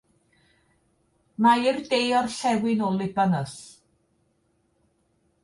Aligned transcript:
Mae 1.45 1.67
i'r 1.71 1.77
de-orllewin 1.91 2.81
o 2.89 2.91
Libanus. 2.97 3.55